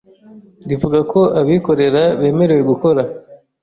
[0.69, 3.01] rivuga ko abikorera bemerewe gukora